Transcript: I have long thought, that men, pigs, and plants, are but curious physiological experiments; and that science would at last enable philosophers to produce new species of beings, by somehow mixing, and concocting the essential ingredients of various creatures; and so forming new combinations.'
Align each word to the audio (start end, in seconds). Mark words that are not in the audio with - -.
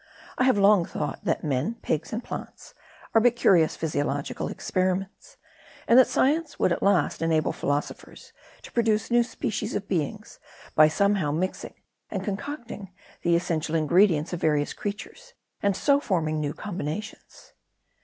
I 0.39 0.45
have 0.45 0.57
long 0.57 0.83
thought, 0.83 1.23
that 1.25 1.43
men, 1.43 1.75
pigs, 1.83 2.11
and 2.11 2.23
plants, 2.23 2.73
are 3.13 3.21
but 3.21 3.35
curious 3.35 3.75
physiological 3.75 4.47
experiments; 4.47 5.37
and 5.87 5.99
that 5.99 6.07
science 6.07 6.57
would 6.57 6.71
at 6.71 6.81
last 6.81 7.21
enable 7.21 7.51
philosophers 7.53 8.33
to 8.63 8.71
produce 8.71 9.11
new 9.11 9.21
species 9.21 9.75
of 9.75 9.87
beings, 9.87 10.39
by 10.73 10.87
somehow 10.87 11.29
mixing, 11.31 11.75
and 12.09 12.23
concocting 12.25 12.89
the 13.21 13.35
essential 13.35 13.75
ingredients 13.75 14.33
of 14.33 14.41
various 14.41 14.73
creatures; 14.73 15.33
and 15.61 15.75
so 15.77 15.99
forming 15.99 16.41
new 16.41 16.55
combinations.' 16.55 17.53